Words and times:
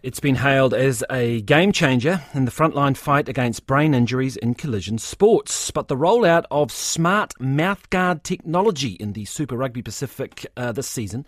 It's 0.00 0.20
been 0.20 0.36
hailed 0.36 0.74
as 0.74 1.02
a 1.10 1.40
game 1.40 1.72
changer 1.72 2.22
in 2.32 2.44
the 2.44 2.52
frontline 2.52 2.96
fight 2.96 3.28
against 3.28 3.66
brain 3.66 3.94
injuries 3.94 4.36
in 4.36 4.54
collision 4.54 4.96
sports. 4.98 5.72
But 5.72 5.88
the 5.88 5.96
rollout 5.96 6.44
of 6.52 6.70
smart 6.70 7.34
mouthguard 7.40 8.22
technology 8.22 8.90
in 8.90 9.14
the 9.14 9.24
Super 9.24 9.56
Rugby 9.56 9.82
Pacific 9.82 10.46
uh, 10.56 10.70
this 10.70 10.88
season 10.88 11.26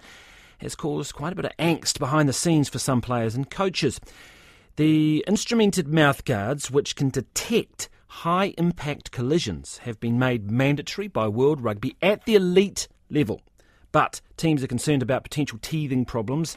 has 0.59 0.77
caused 0.77 1.17
quite 1.17 1.33
a 1.33 1.35
bit 1.35 1.47
of 1.47 1.57
angst 1.59 1.99
behind 1.99 2.29
the 2.29 2.33
scenes 2.33 2.69
for 2.69 2.79
some 2.79 3.01
players 3.01 3.35
and 3.35 3.51
coaches. 3.51 4.01
The 4.77 5.25
instrumented 5.27 5.89
mouthguards, 5.89 6.71
which 6.71 6.95
can 6.95 7.11
detect 7.11 7.89
high 8.07 8.55
impact 8.57 9.11
collisions, 9.11 9.79
have 9.79 9.99
been 9.99 10.17
made 10.17 10.49
mandatory 10.49 11.09
by 11.09 11.27
World 11.27 11.61
Rugby 11.61 11.97
at 12.01 12.25
the 12.25 12.37
elite 12.37 12.87
level. 13.11 13.41
But 13.91 14.21
teams 14.37 14.63
are 14.63 14.69
concerned 14.69 15.03
about 15.03 15.25
potential 15.25 15.59
teething 15.61 16.05
problems 16.05 16.57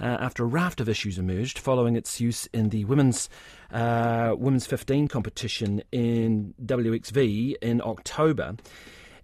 uh, 0.00 0.04
after 0.04 0.44
a 0.44 0.46
raft 0.46 0.80
of 0.80 0.88
issues 0.88 1.18
emerged 1.18 1.58
following 1.58 1.96
its 1.96 2.20
use 2.20 2.46
in 2.52 2.70
the 2.70 2.84
women's 2.84 3.28
uh, 3.72 4.34
women's 4.38 4.66
15 4.66 5.08
competition 5.08 5.82
in 5.92 6.54
WXV 6.64 7.54
in 7.62 7.80
October. 7.82 8.56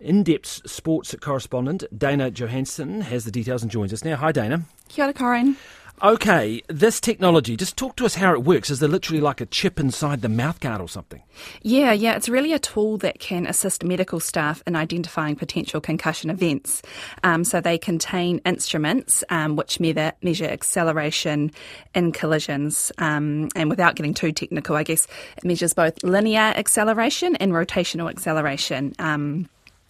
In 0.01 0.23
depth 0.23 0.69
sports 0.71 1.15
correspondent 1.21 1.85
Dana 1.97 2.31
Johannsen 2.31 3.03
has 3.03 3.25
the 3.25 3.31
details 3.31 3.63
and 3.63 3.71
joins 3.71 3.93
us 3.93 4.05
now. 4.05 4.17
Hi, 4.17 4.33
Dana. 4.33 4.63
Kia 4.89 5.05
ora, 5.05 5.13
Corin. 5.15 5.57
Okay, 6.03 6.63
this 6.69 6.99
technology, 6.99 7.59
just 7.59 7.77
talk 7.77 7.97
to 7.97 8.07
us 8.07 8.15
how 8.15 8.33
it 8.33 8.43
works. 8.43 8.71
Is 8.71 8.81
there 8.81 8.89
literally 8.89 9.21
like 9.21 9.43
a 9.43 9.47
chip 9.47 9.79
inside 9.79 10.23
the 10.23 10.29
mouthguard 10.29 10.81
or 10.81 10.89
something? 10.89 11.23
Yeah, 11.61 11.93
yeah, 11.93 12.17
it's 12.17 12.27
really 12.27 12.55
a 12.55 12.59
tool 12.59 12.97
that 12.99 13.19
can 13.19 13.47
assist 13.47 13.85
medical 13.85 14.19
staff 14.19 14.63
in 14.67 14.77
identifying 14.77 15.37
potential 15.37 15.79
concussion 15.79 16.31
events. 16.31 16.81
Um, 17.23 17.45
so 17.45 17.61
they 17.61 17.77
contain 17.77 18.41
instruments 18.47 19.23
um, 19.29 19.57
which 19.57 19.79
measure, 19.79 20.13
measure 20.23 20.47
acceleration 20.47 21.51
in 21.95 22.13
collisions. 22.13 22.91
Um, 22.97 23.51
and 23.55 23.69
without 23.69 23.95
getting 23.95 24.15
too 24.15 24.33
technical, 24.33 24.77
I 24.77 24.85
guess 24.85 25.07
it 25.37 25.45
measures 25.45 25.75
both 25.75 26.03
linear 26.03 26.55
acceleration 26.57 27.37
and 27.37 27.53
rotational 27.53 28.09
acceleration. 28.09 28.95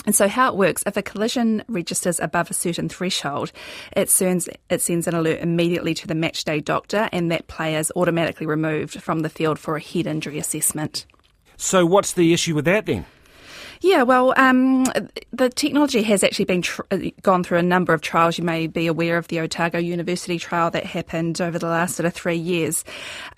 And 0.07 0.15
so, 0.15 0.29
how 0.29 0.49
it 0.49 0.57
works, 0.57 0.83
if 0.87 0.97
a 0.97 1.03
collision 1.03 1.63
registers 1.69 2.19
above 2.21 2.51
a 2.51 2.55
certain 2.55 2.89
threshold, 2.89 3.53
it 3.97 4.09
sends, 4.09 4.49
it 4.71 4.81
sends 4.81 5.07
an 5.07 5.15
alert 5.15 5.41
immediately 5.41 5.95
to 5.95 6.07
the 6.07 6.15
matchday 6.15 6.65
doctor, 6.65 7.09
and 7.13 7.31
that 7.31 7.49
player 7.49 7.79
is 7.79 7.93
automatically 7.95 8.47
removed 8.47 9.03
from 9.03 9.21
the 9.21 9.29
field 9.29 9.59
for 9.59 9.77
a 9.77 9.81
head 9.81 10.07
injury 10.07 10.39
assessment. 10.39 11.07
So, 11.57 11.85
what's 11.85 12.13
the 12.15 12.33
issue 12.33 12.55
with 12.55 12.65
that 12.65 12.87
then? 12.87 13.05
Yeah, 13.83 14.03
well, 14.03 14.35
um, 14.37 14.85
the 15.33 15.49
technology 15.49 16.03
has 16.03 16.23
actually 16.23 16.45
been 16.45 16.61
tr- 16.61 16.83
uh, 16.91 16.99
gone 17.23 17.43
through 17.43 17.59
a 17.59 17.63
number 17.63 17.95
of 17.95 18.03
trials. 18.03 18.37
You 18.37 18.45
may 18.45 18.67
be 18.67 18.87
aware 18.87 19.17
of 19.17 19.29
the 19.29 19.41
Otago 19.41 19.79
University 19.79 20.39
trial 20.39 20.71
that 20.73 20.85
happened 20.85 21.41
over 21.41 21.59
the 21.59 21.67
last 21.67 21.97
sort 21.97 22.05
of 22.05 22.13
three 22.13 22.37
years. 22.37 22.85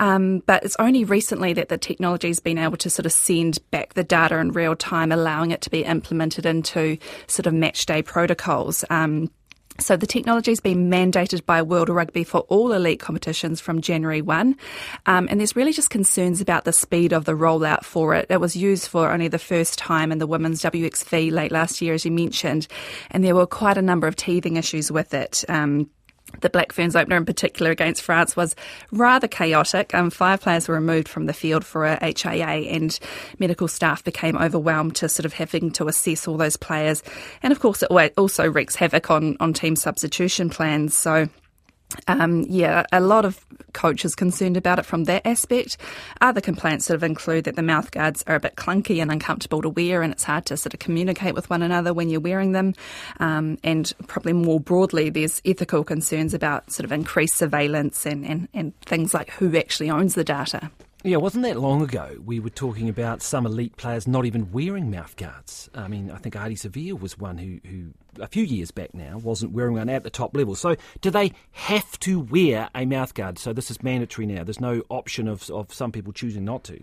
Um, 0.00 0.42
but 0.46 0.64
it's 0.64 0.74
only 0.80 1.04
recently 1.04 1.52
that 1.52 1.68
the 1.68 1.78
technology 1.78 2.26
has 2.26 2.40
been 2.40 2.58
able 2.58 2.76
to 2.78 2.90
sort 2.90 3.06
of 3.06 3.12
send 3.12 3.60
back 3.70 3.94
the 3.94 4.02
data 4.02 4.36
in 4.38 4.50
real 4.50 4.74
time, 4.74 5.12
allowing 5.12 5.52
it 5.52 5.60
to 5.60 5.70
be 5.70 5.84
implemented 5.84 6.44
into 6.44 6.98
sort 7.28 7.46
of 7.46 7.54
match 7.54 7.86
day 7.86 8.02
protocols. 8.02 8.84
Um, 8.90 9.30
so 9.78 9.96
the 9.96 10.06
technology 10.06 10.50
has 10.50 10.60
been 10.60 10.90
mandated 10.90 11.44
by 11.46 11.62
World 11.62 11.88
Rugby 11.88 12.24
for 12.24 12.40
all 12.42 12.72
elite 12.72 13.00
competitions 13.00 13.60
from 13.60 13.80
January 13.80 14.20
1. 14.20 14.56
Um, 15.06 15.28
and 15.30 15.40
there's 15.40 15.56
really 15.56 15.72
just 15.72 15.90
concerns 15.90 16.40
about 16.40 16.64
the 16.64 16.72
speed 16.72 17.12
of 17.12 17.24
the 17.24 17.32
rollout 17.32 17.84
for 17.84 18.14
it. 18.14 18.26
It 18.28 18.40
was 18.40 18.54
used 18.54 18.88
for 18.88 19.10
only 19.10 19.28
the 19.28 19.38
first 19.38 19.78
time 19.78 20.12
in 20.12 20.18
the 20.18 20.26
women's 20.26 20.62
WXV 20.62 21.32
late 21.32 21.52
last 21.52 21.80
year, 21.80 21.94
as 21.94 22.04
you 22.04 22.10
mentioned. 22.10 22.68
And 23.10 23.24
there 23.24 23.34
were 23.34 23.46
quite 23.46 23.78
a 23.78 23.82
number 23.82 24.06
of 24.06 24.16
teething 24.16 24.56
issues 24.56 24.92
with 24.92 25.14
it. 25.14 25.44
Um, 25.48 25.90
the 26.41 26.50
Black 26.50 26.72
Ferns 26.72 26.97
opener 26.97 27.16
in 27.16 27.25
particular 27.25 27.70
against 27.70 28.02
France 28.02 28.36
was 28.36 28.56
rather 28.91 29.28
chaotic. 29.28 29.94
Um, 29.94 30.11
five 30.11 30.41
players 30.41 30.69
were 30.69 30.74
removed 30.74 31.08
from 31.08 31.27
the 31.27 31.33
field 31.33 31.64
for 31.64 31.84
a 31.84 31.98
HIA, 32.02 32.70
and 32.70 32.98
medical 33.39 33.69
staff 33.69 34.02
became 34.05 34.36
overwhelmed 34.36 34.97
to 34.97 35.08
sort 35.08 35.27
of 35.27 35.33
having 35.33 35.70
to 35.72 35.89
assess 35.89 36.27
all 36.27 36.36
those 36.36 36.56
players. 36.56 37.02
And 37.42 37.52
of 37.52 37.61
course, 37.61 37.83
it 37.83 38.14
also 38.17 38.51
wreaks 38.51 38.74
havoc 38.74 39.11
on, 39.11 39.36
on 39.40 39.52
team 39.52 39.77
substitution 39.77 40.51
plans. 40.51 40.96
So 40.96 41.29
um, 42.08 42.45
yeah, 42.48 42.85
a 42.92 43.01
lot 43.01 43.25
of 43.25 43.45
coaches 43.73 44.14
concerned 44.14 44.57
about 44.57 44.79
it 44.79 44.85
from 44.85 45.05
that 45.05 45.27
aspect. 45.27 45.77
Other 46.20 46.41
complaints 46.41 46.86
sort 46.86 46.97
of 46.97 47.03
include 47.03 47.45
that 47.45 47.57
the 47.57 47.63
mouth 47.63 47.91
guards 47.91 48.23
are 48.27 48.35
a 48.35 48.41
bit 48.41 48.57
clunky 48.57 49.01
and 49.01 49.11
uncomfortable 49.11 49.63
to 49.63 49.69
wear, 49.69 50.03
and 50.03 50.13
it's 50.13 50.25
hard 50.25 50.47
to 50.47 50.57
sort 50.57 50.75
of 50.75 50.80
communicate 50.80 51.35
with 51.35 51.51
one 51.51 51.63
another 51.63 51.95
when 51.95 52.08
you're 52.08 52.20
wearing 52.20 52.53
them. 52.53 52.75
Um, 53.20 53.58
and 53.64 53.92
probably 54.07 54.33
more 54.33 54.61
broadly, 54.61 55.11
there's 55.11 55.41
ethical 55.45 55.85
concerns 55.85 56.35
about 56.35 56.70
sort 56.70 56.85
of 56.85 56.92
increased 56.92 57.36
surveillance 57.36 58.07
and, 58.07 58.27
and, 58.27 58.48
and 58.55 58.79
things 58.80 59.14
like 59.14 59.30
who 59.30 59.57
actually 59.57 59.91
owns 59.91 60.14
the 60.14 60.24
data. 60.24 60.70
Yeah, 61.05 61.17
wasn't 61.17 61.42
that 61.45 61.57
long 61.57 61.83
ago 61.83 62.17
we 62.24 62.39
were 62.39 62.51
talking 62.51 62.89
about 62.89 63.23
some 63.23 63.45
elite 63.45 63.77
players 63.77 64.07
not 64.07 64.24
even 64.24 64.53
wearing 64.53 64.89
mouthguards? 64.89 65.69
I 65.74 65.89
mean, 65.89 66.13
I 66.13 66.19
think 66.19 66.36
Ardie 66.36 66.53
Savea 66.53 66.98
was 66.98 67.19
one 67.19 67.39
who, 67.39 67.59
who, 67.69 67.92
a 68.20 68.27
few 68.27 68.45
years 68.45 68.70
back 68.70 68.95
now, 68.95 69.18
wasn't 69.18 69.52
wearing 69.52 69.74
one 69.74 69.89
at 69.89 70.05
the 70.05 70.11
top 70.11 70.36
level. 70.36 70.55
So, 70.55 70.77
do 71.00 71.11
they 71.11 71.33
have 71.52 71.98
to 72.00 72.20
wear 72.20 72.68
a 72.74 72.80
mouthguard? 72.80 73.39
So, 73.39 73.52
this 73.52 73.70
is 73.70 73.83
mandatory 73.83 74.27
now. 74.27 74.45
There's 74.45 74.61
no 74.61 74.83
option 74.89 75.28
of, 75.28 75.48
of 75.50 75.73
some 75.73 75.92
people 75.92 76.12
choosing 76.12 76.45
not 76.45 76.64
to. 76.64 76.80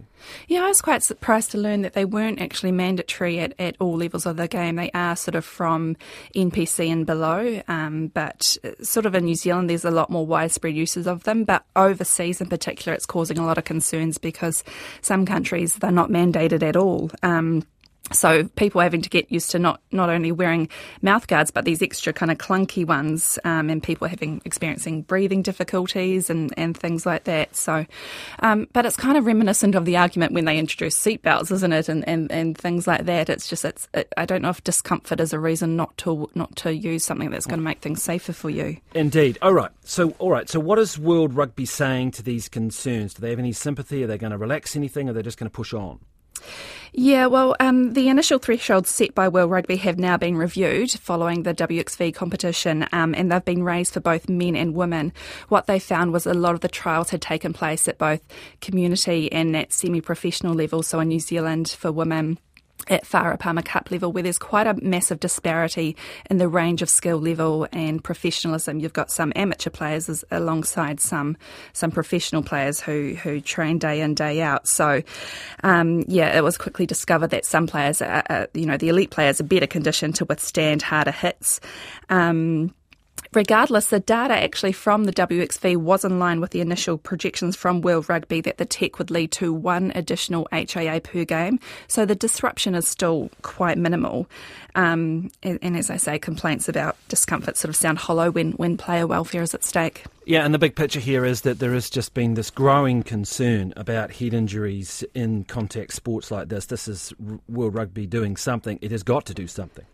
Yeah, 0.47 0.63
I 0.63 0.67
was 0.67 0.81
quite 0.81 1.03
surprised 1.03 1.51
to 1.51 1.57
learn 1.57 1.81
that 1.81 1.93
they 1.93 2.05
weren't 2.05 2.41
actually 2.41 2.71
mandatory 2.71 3.39
at, 3.39 3.53
at 3.59 3.75
all 3.79 3.97
levels 3.97 4.25
of 4.25 4.37
the 4.37 4.47
game. 4.47 4.75
They 4.75 4.91
are 4.93 5.15
sort 5.15 5.35
of 5.35 5.45
from 5.45 5.95
NPC 6.35 6.91
and 6.91 7.05
below, 7.05 7.61
um, 7.67 8.07
but 8.07 8.57
uh, 8.63 8.83
sort 8.83 9.05
of 9.05 9.15
in 9.15 9.25
New 9.25 9.35
Zealand, 9.35 9.69
there's 9.69 9.85
a 9.85 9.91
lot 9.91 10.09
more 10.09 10.25
widespread 10.25 10.75
uses 10.75 11.07
of 11.07 11.23
them. 11.23 11.43
But 11.43 11.63
overseas 11.75 12.41
in 12.41 12.47
particular, 12.47 12.95
it's 12.95 13.05
causing 13.05 13.37
a 13.37 13.45
lot 13.45 13.57
of 13.57 13.63
concerns 13.63 14.17
because 14.17 14.63
some 15.01 15.25
countries 15.25 15.75
they're 15.75 15.91
not 15.91 16.09
mandated 16.09 16.63
at 16.63 16.75
all. 16.75 17.11
Um, 17.23 17.63
so 18.11 18.45
people 18.55 18.81
having 18.81 19.01
to 19.01 19.09
get 19.09 19.31
used 19.31 19.51
to 19.51 19.59
not, 19.59 19.81
not 19.91 20.09
only 20.09 20.31
wearing 20.31 20.69
mouth 21.01 21.27
guards 21.27 21.51
but 21.51 21.65
these 21.65 21.81
extra 21.81 22.13
kind 22.13 22.31
of 22.31 22.37
clunky 22.37 22.85
ones 22.85 23.37
um, 23.43 23.69
and 23.69 23.83
people 23.83 24.07
having 24.07 24.41
experiencing 24.45 25.01
breathing 25.01 25.41
difficulties 25.41 26.29
and, 26.29 26.53
and 26.57 26.77
things 26.77 27.05
like 27.05 27.25
that. 27.25 27.55
So 27.55 27.85
um, 28.39 28.67
but 28.73 28.85
it's 28.85 28.97
kind 28.97 29.17
of 29.17 29.25
reminiscent 29.25 29.75
of 29.75 29.85
the 29.85 29.97
argument 29.97 30.33
when 30.33 30.45
they 30.45 30.57
introduced 30.57 31.05
seatbelts 31.05 31.51
isn't 31.51 31.73
it? 31.73 31.89
And, 31.89 32.07
and, 32.07 32.31
and 32.31 32.57
things 32.57 32.87
like 32.87 33.05
that. 33.05 33.29
It's 33.29 33.47
just 33.47 33.65
it's 33.65 33.87
it, 33.93 34.11
I 34.17 34.25
don't 34.25 34.41
know 34.41 34.49
if 34.49 34.63
discomfort 34.63 35.19
is 35.19 35.33
a 35.33 35.39
reason 35.39 35.75
not 35.75 35.95
to 35.99 36.29
not 36.35 36.55
to 36.57 36.73
use 36.73 37.03
something 37.03 37.29
that's 37.29 37.45
going 37.45 37.59
to 37.59 37.63
make 37.63 37.79
things 37.79 38.03
safer 38.03 38.33
for 38.33 38.49
you. 38.49 38.77
Indeed. 38.93 39.37
All 39.41 39.53
right. 39.53 39.71
So 39.83 40.11
all 40.19 40.31
right. 40.31 40.49
So 40.49 40.59
what 40.59 40.79
is 40.79 40.97
World 40.97 41.33
Rugby 41.33 41.65
saying 41.65 42.11
to 42.11 42.23
these 42.23 42.49
concerns? 42.49 43.13
Do 43.13 43.21
they 43.21 43.29
have 43.29 43.39
any 43.39 43.53
sympathy? 43.53 44.03
Are 44.03 44.07
they 44.07 44.17
going 44.17 44.31
to 44.31 44.37
relax 44.37 44.75
anything? 44.75 45.07
Or 45.07 45.11
are 45.11 45.13
they 45.13 45.21
just 45.21 45.37
going 45.37 45.49
to 45.49 45.55
push 45.55 45.73
on 45.73 45.99
yeah, 46.93 47.27
well, 47.27 47.55
um, 47.59 47.93
the 47.93 48.09
initial 48.09 48.39
thresholds 48.39 48.89
set 48.89 49.13
by 49.13 49.27
World 49.27 49.51
Rugby 49.51 49.75
have 49.77 49.99
now 49.99 50.17
been 50.17 50.35
reviewed 50.35 50.91
following 50.91 51.43
the 51.43 51.53
WXV 51.53 52.13
competition, 52.13 52.87
um, 52.91 53.13
and 53.15 53.31
they've 53.31 53.43
been 53.43 53.63
raised 53.63 53.93
for 53.93 53.99
both 53.99 54.29
men 54.29 54.55
and 54.55 54.73
women. 54.73 55.13
What 55.49 55.67
they 55.67 55.79
found 55.79 56.13
was 56.13 56.25
a 56.25 56.33
lot 56.33 56.55
of 56.55 56.61
the 56.61 56.67
trials 56.67 57.09
had 57.09 57.21
taken 57.21 57.53
place 57.53 57.87
at 57.87 57.97
both 57.97 58.21
community 58.61 59.31
and 59.31 59.55
at 59.55 59.73
semi 59.73 60.01
professional 60.01 60.53
levels. 60.53 60.87
So 60.87 60.99
in 60.99 61.09
New 61.09 61.19
Zealand 61.19 61.69
for 61.69 61.91
women, 61.91 62.39
at 62.87 63.03
Farah 63.03 63.39
Palmer 63.39 63.61
Cup 63.61 63.91
level, 63.91 64.11
where 64.11 64.23
there's 64.23 64.37
quite 64.37 64.67
a 64.67 64.73
massive 64.81 65.19
disparity 65.19 65.95
in 66.29 66.37
the 66.37 66.47
range 66.47 66.81
of 66.81 66.89
skill 66.89 67.17
level 67.17 67.67
and 67.71 68.03
professionalism. 68.03 68.79
You've 68.79 68.93
got 68.93 69.11
some 69.11 69.33
amateur 69.35 69.69
players 69.69 70.23
alongside 70.31 70.99
some 70.99 71.37
some 71.73 71.91
professional 71.91 72.43
players 72.43 72.79
who 72.79 73.15
who 73.21 73.41
train 73.41 73.77
day 73.77 74.01
in 74.01 74.15
day 74.15 74.41
out. 74.41 74.67
So, 74.67 75.03
um, 75.63 76.03
yeah, 76.07 76.37
it 76.37 76.43
was 76.43 76.57
quickly 76.57 76.85
discovered 76.85 77.31
that 77.31 77.45
some 77.45 77.67
players, 77.67 78.01
are, 78.01 78.23
are, 78.29 78.47
you 78.53 78.65
know, 78.65 78.77
the 78.77 78.89
elite 78.89 79.11
players, 79.11 79.39
are 79.39 79.45
better 79.45 79.67
conditioned 79.67 80.15
to 80.15 80.25
withstand 80.25 80.81
harder 80.81 81.11
hits. 81.11 81.59
Um, 82.09 82.73
Regardless, 83.33 83.87
the 83.87 83.99
data 83.99 84.33
actually 84.33 84.71
from 84.71 85.03
the 85.03 85.13
WXV 85.13 85.77
was 85.77 86.03
in 86.03 86.17
line 86.17 86.41
with 86.41 86.49
the 86.49 86.61
initial 86.61 86.97
projections 86.97 87.55
from 87.55 87.81
World 87.81 88.09
Rugby 88.09 88.41
that 88.41 88.57
the 88.57 88.65
tech 88.65 88.97
would 88.97 89.11
lead 89.11 89.31
to 89.33 89.53
one 89.53 89.91
additional 89.93 90.47
HIA 90.51 90.99
per 90.99 91.25
game. 91.25 91.59
So 91.87 92.07
the 92.07 92.15
disruption 92.15 92.73
is 92.73 92.87
still 92.87 93.29
quite 93.43 93.77
minimal. 93.77 94.27
Um, 94.73 95.29
and, 95.43 95.59
and, 95.61 95.77
as 95.77 95.91
I 95.91 95.97
say, 95.97 96.17
complaints 96.17 96.67
about 96.67 96.97
discomfort 97.07 97.55
sort 97.55 97.69
of 97.69 97.75
sound 97.75 97.99
hollow 97.99 98.31
when, 98.31 98.53
when 98.53 98.77
player 98.77 99.05
welfare 99.05 99.43
is 99.43 99.53
at 99.53 99.63
stake. 99.63 100.05
Yeah, 100.25 100.43
and 100.43 100.53
the 100.53 100.59
big 100.59 100.75
picture 100.75 100.99
here 100.99 101.23
is 101.23 101.41
that 101.41 101.59
there 101.59 101.73
has 101.73 101.89
just 101.89 102.15
been 102.15 102.33
this 102.33 102.49
growing 102.49 103.03
concern 103.03 103.73
about 103.75 104.11
head 104.11 104.33
injuries 104.33 105.03
in 105.13 105.43
contact 105.43 105.93
sports 105.93 106.31
like 106.31 106.49
this. 106.49 106.65
This 106.65 106.87
is 106.87 107.13
World 107.47 107.75
Rugby 107.75 108.07
doing 108.07 108.37
something. 108.37 108.79
It 108.81 108.91
has 108.91 109.03
got 109.03 109.25
to 109.27 109.35
do 109.35 109.45
something. 109.45 109.85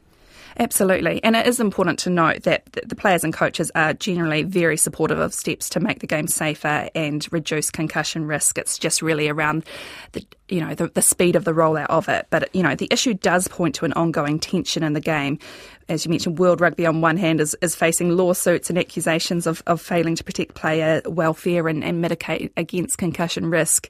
Absolutely. 0.58 1.22
And 1.24 1.36
it 1.36 1.48
is 1.48 1.60
important 1.60 2.00
to 2.00 2.10
note 2.10 2.44
that 2.44 2.72
the 2.86 2.96
players 2.96 3.24
and 3.24 3.34
coaches 3.34 3.72
are 3.76 3.94
generally 3.94 4.44
very 4.44 4.78
supportive 4.78 5.20
of 5.20 5.34
steps 5.34 5.70
to 5.70 5.80
make 5.80 6.00
the 6.00 6.08
game 6.08 6.28
safer 6.28 6.90
and 6.96 7.28
reduce 7.32 7.70
concussion 7.70 8.26
risk. 8.26 8.58
It's 8.58 8.78
just 8.78 9.02
really 9.02 9.28
around 9.28 9.66
the 10.14 10.26
you 10.50 10.60
know 10.60 10.76
the, 10.76 10.88
the 10.88 11.02
speed 11.02 11.36
of 11.36 11.44
the 11.44 11.54
rollout 11.54 11.88
of 11.88 12.08
it. 12.10 12.28
But 12.30 12.54
you 12.54 12.64
know 12.64 12.76
the 12.76 12.88
issue 12.92 13.14
does 13.14 13.48
point 13.48 13.76
to 13.76 13.86
an 13.86 13.94
ongoing 13.94 14.40
tension 14.40 14.84
in 14.84 14.94
the 14.94 15.02
game. 15.02 15.40
As 15.88 16.04
you 16.04 16.10
mentioned, 16.10 16.40
World 16.40 16.62
Rugby 16.62 16.86
on 16.88 17.02
one 17.02 17.16
hand 17.16 17.40
is, 17.40 17.56
is 17.62 17.76
facing 17.76 18.10
lawsuits 18.10 18.72
and 18.72 18.80
accusations 18.80 19.46
of, 19.46 19.62
of 19.68 19.80
failing 19.80 20.16
to 20.16 20.24
protect 20.24 20.56
player 20.56 21.02
welfare 21.06 21.68
and, 21.68 21.84
and 21.84 22.02
mitigate 22.02 22.52
against 22.58 22.98
concussion 22.98 23.52
risk. 23.52 23.90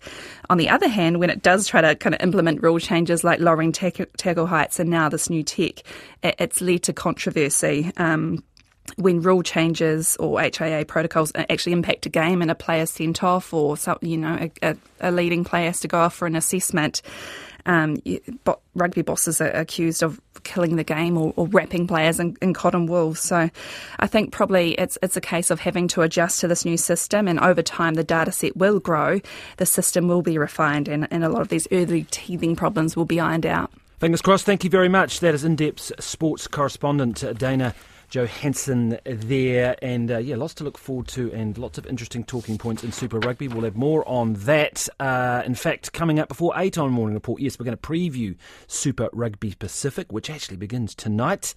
On 0.50 0.58
the 0.58 0.68
other 0.68 0.90
hand, 0.90 1.20
when 1.22 1.30
it 1.30 1.42
does 1.42 1.68
try 1.68 1.80
to 1.80 1.96
kind 1.96 2.14
of 2.14 2.22
implement 2.22 2.62
rule 2.62 2.80
changes 2.80 3.24
like 3.24 3.40
lowering 3.40 3.72
tackle 3.72 4.46
heights 4.46 4.78
and 4.78 4.90
now 4.90 5.08
this 5.08 5.30
new 5.30 5.42
tech, 5.42 5.80
it, 6.22 6.36
it's 6.38 6.60
led 6.60 6.84
to 6.84 6.94
controversy. 6.94 7.92
Um, 7.96 8.44
when 8.98 9.22
rule 9.22 9.44
changes 9.44 10.16
or 10.18 10.40
HIA 10.40 10.86
protocols 10.86 11.32
actually 11.36 11.74
impact 11.74 12.06
a 12.06 12.10
game 12.10 12.42
and 12.42 12.52
a 12.52 12.56
player 12.56 12.86
sent 12.86 13.24
off 13.24 13.54
or 13.54 13.78
some, 13.78 13.98
you 14.02 14.18
know 14.18 14.50
a, 14.62 14.76
a, 15.02 15.12
leading 15.12 15.44
player 15.44 15.66
has 15.66 15.80
to 15.82 15.88
go 15.88 16.00
off 16.00 16.16
for 16.16 16.28
an 16.28 16.36
assessment, 16.36 17.02
um, 17.66 17.98
rugby 18.76 19.02
bosses 19.02 19.42
are 19.42 19.50
accused 19.50 20.04
of 20.04 20.22
killing 20.44 20.76
the 20.76 20.84
game 20.84 21.18
or, 21.18 21.34
or 21.36 21.48
wrapping 21.48 21.88
players 21.88 22.20
in, 22.20 22.38
in, 22.42 22.54
cotton 22.54 22.86
wool. 22.86 23.16
So 23.16 23.50
I 24.00 24.08
think 24.08 24.32
probably 24.32 24.74
it's 24.74 24.98
it's 25.02 25.18
a 25.18 25.22
case 25.22 25.50
of 25.50 25.60
having 25.60 25.88
to 25.90 26.02
adjust 26.02 26.42
to 26.42 26.48
this 26.48 26.64
new 26.64 26.78
system, 26.78 27.28
and 27.28 27.40
over 27.40 27.64
time 27.64 27.96
the 27.96 28.04
data 28.04 28.32
set 28.32 28.56
will 28.56 28.80
grow, 28.80 29.20
the 29.58 29.66
system 29.66 30.08
will 30.08 30.22
be 30.22 30.38
refined, 30.38 30.88
and, 30.88 31.08
and 31.12 31.24
a 31.24 31.30
lot 31.30 31.42
of 31.42 31.50
these 31.50 31.68
early 31.72 32.04
teething 32.12 32.56
problems 32.56 32.96
will 32.96 33.06
be 33.06 33.20
ironed 33.20 33.46
out. 33.48 33.72
Fingers 34.00 34.22
crossed. 34.22 34.46
Thank 34.46 34.64
you 34.64 34.70
very 34.70 34.90
much. 34.90 35.22
That 35.22 35.34
is 35.34 35.44
in 35.44 35.56
depth 35.56 35.92
sports 36.00 36.48
correspondent 36.48 37.24
Dana. 37.40 37.74
Johannsen 38.10 39.00
there. 39.06 39.76
And 39.82 40.12
uh, 40.12 40.18
yeah, 40.18 40.36
lots 40.36 40.54
to 40.56 40.64
look 40.64 40.78
forward 40.78 41.08
to 41.10 41.32
and 41.32 41.58
lots 41.58 41.78
of 41.78 41.86
interesting 41.86 42.24
talking 42.24 42.58
points 42.58 42.84
in 42.84 42.92
Super 42.92 43.20
Rugby. 43.20 43.48
We'll 43.48 43.64
have 43.64 43.76
more 43.76 44.08
on 44.08 44.34
that. 44.34 44.88
Uh, 45.00 45.44
in 45.46 45.56
fact, 45.56 45.94
coming 45.94 46.20
up 46.20 46.28
before 46.28 46.54
8 46.56 46.78
on 46.78 46.92
Morning 46.92 47.14
Report, 47.14 47.42
yes, 47.42 47.60
we're 47.60 47.66
going 47.66 47.78
to 47.78 47.82
preview 47.82 48.36
Super 48.68 49.10
Rugby 49.14 49.56
Pacific, 49.58 50.12
which 50.12 50.30
actually 50.30 50.58
begins 50.58 50.96
tonight. 50.96 51.54